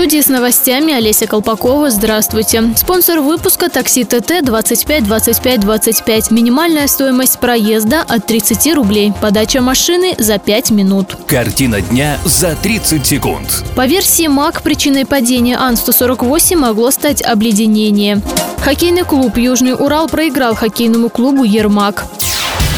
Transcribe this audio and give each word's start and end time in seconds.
Студии 0.00 0.22
с 0.22 0.28
новостями 0.28 0.94
Олеся 0.94 1.26
Колпакова. 1.26 1.90
Здравствуйте. 1.90 2.72
Спонсор 2.74 3.20
выпуска 3.20 3.68
такси 3.68 4.04
ТТ 4.04 4.42
25 4.42 5.04
25 5.04 5.60
25. 5.60 6.30
Минимальная 6.30 6.86
стоимость 6.86 7.38
проезда 7.38 8.00
от 8.08 8.26
30 8.26 8.74
рублей. 8.76 9.12
Подача 9.20 9.60
машины 9.60 10.14
за 10.16 10.38
5 10.38 10.70
минут. 10.70 11.18
Картина 11.26 11.82
дня 11.82 12.18
за 12.24 12.56
30 12.56 13.06
секунд. 13.06 13.62
По 13.76 13.84
версии 13.84 14.26
МАК, 14.26 14.62
причиной 14.62 15.04
падения 15.04 15.58
Ан-148 15.58 16.56
могло 16.56 16.90
стать 16.90 17.20
обледенение. 17.20 18.22
Хоккейный 18.64 19.04
клуб 19.04 19.36
«Южный 19.36 19.74
Урал» 19.74 20.08
проиграл 20.08 20.54
хоккейному 20.54 21.10
клубу 21.10 21.44
«Ермак». 21.44 22.06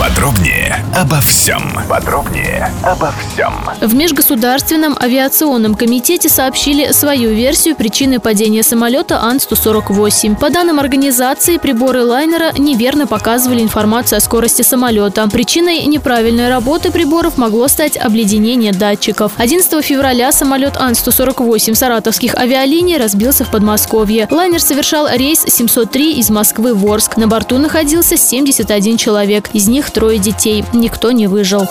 Подробнее 0.03 0.85
обо 0.97 1.21
всем. 1.21 1.63
Подробнее 1.89 2.73
обо 2.83 3.13
всем. 3.13 3.55
В 3.81 3.95
Межгосударственном 3.95 4.97
авиационном 5.01 5.77
комитете 5.77 6.29
сообщили 6.29 6.91
свою 6.91 7.31
версию 7.31 7.77
причины 7.77 8.19
падения 8.19 8.65
самолета 8.65 9.23
Ан-148. 9.23 10.35
По 10.41 10.51
данным 10.51 10.81
организации, 10.81 11.57
приборы 11.57 12.05
лайнера 12.05 12.51
неверно 12.59 13.07
показывали 13.07 13.63
информацию 13.63 14.17
о 14.17 14.21
скорости 14.21 14.63
самолета. 14.63 15.29
Причиной 15.29 15.85
неправильной 15.85 16.49
работы 16.49 16.91
приборов 16.91 17.39
могло 17.39 17.69
стать 17.69 17.97
обледенение 17.97 18.73
датчиков. 18.73 19.31
11 19.37 19.85
февраля 19.85 20.33
самолет 20.33 20.79
Ан-148 20.79 21.77
саратовских 21.77 22.35
авиалиний 22.35 22.97
разбился 22.97 23.45
в 23.45 23.53
Подмосковье. 23.53 24.27
Лайнер 24.33 24.61
совершал 24.61 25.07
рейс 25.09 25.45
703 25.47 26.15
из 26.15 26.29
Москвы 26.29 26.75
в 26.75 26.85
Орск. 26.91 27.17
На 27.17 27.29
борту 27.29 27.59
находился 27.59 28.17
71 28.17 28.97
человек. 28.97 29.49
Из 29.53 29.69
них 29.69 29.92
трое 29.93 30.19
детей. 30.19 30.65
Никто 30.73 31.13
не 31.13 31.27
выжил. 31.27 31.69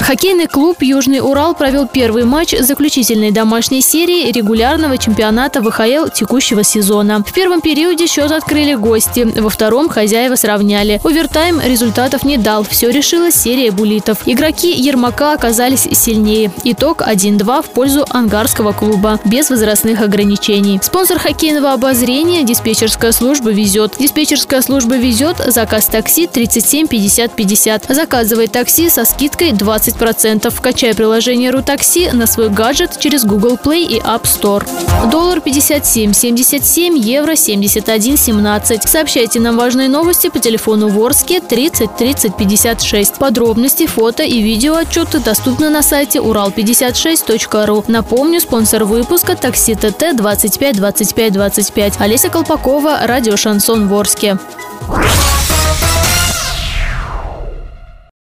Хоккейный 0.00 0.48
клуб 0.48 0.82
«Южный 0.82 1.20
Урал» 1.20 1.54
провел 1.54 1.86
первый 1.86 2.24
матч 2.24 2.54
заключительной 2.58 3.30
домашней 3.30 3.80
серии 3.80 4.30
регулярного 4.32 4.98
чемпионата 4.98 5.62
ВХЛ 5.62 6.08
текущего 6.12 6.62
сезона. 6.62 7.22
В 7.24 7.32
первом 7.32 7.60
периоде 7.60 8.06
счет 8.06 8.30
открыли 8.30 8.74
гости, 8.74 9.26
во 9.40 9.48
втором 9.48 9.88
хозяева 9.88 10.34
сравняли. 10.34 11.00
Овертайм 11.04 11.60
результатов 11.60 12.24
не 12.24 12.36
дал, 12.36 12.64
все 12.64 12.90
решилась 12.90 13.34
серия 13.34 13.70
булитов. 13.70 14.18
Игроки 14.26 14.72
Ермака 14.72 15.32
оказались 15.32 15.88
сильнее. 15.92 16.50
Итог 16.64 17.00
1-2 17.00 17.62
в 17.62 17.70
пользу 17.70 18.04
ангарского 18.10 18.72
клуба, 18.72 19.20
без 19.24 19.48
возрастных 19.48 20.00
ограничений. 20.00 20.80
Спонсор 20.82 21.18
хоккейного 21.18 21.72
обозрения– 21.72 22.42
диспетчерская 22.44 23.12
служба 23.12 23.50
«Везет». 23.50 23.96
Диспетчерская 23.98 24.60
служба 24.60 24.96
«Везет»– 24.96 25.36
заказ 25.46 25.86
такси 25.86 26.26
37 26.26 26.88
50 26.88 27.32
50. 27.32 27.86
Заказывай 27.88 28.48
такси 28.48 28.90
со 28.90 29.04
скидкой 29.04 29.52
20 29.52 29.83
20%. 29.88 30.60
Качай 30.60 30.94
приложение 30.94 31.50
«Рутакси» 31.50 32.10
на 32.12 32.26
свой 32.26 32.48
гаджет 32.48 32.98
через 32.98 33.24
Google 33.24 33.58
Play 33.62 33.82
и 33.82 33.98
App 34.00 34.22
Store. 34.22 34.66
Доллар 35.10 35.38
57,77, 35.38 36.96
евро 36.98 37.32
71,17. 37.32 38.86
Сообщайте 38.86 39.40
нам 39.40 39.56
важные 39.56 39.88
новости 39.88 40.28
по 40.28 40.38
телефону 40.38 40.88
Ворске 40.88 41.40
30 41.40 41.96
30 41.96 42.36
56. 42.36 43.18
Подробности, 43.18 43.86
фото 43.86 44.22
и 44.22 44.40
видео 44.40 44.76
отчеты 44.76 45.18
доступны 45.20 45.70
на 45.70 45.82
сайте 45.82 46.18
урал56.ру. 46.18 47.84
Напомню, 47.88 48.40
спонсор 48.40 48.84
выпуска 48.84 49.36
такси 49.36 49.74
ТТ 49.74 50.16
25 50.16 50.76
25 50.76 51.32
25. 51.32 52.00
Олеся 52.00 52.28
Колпакова, 52.28 53.00
радио 53.06 53.36
«Шансон 53.36 53.88
Ворске». 53.88 54.38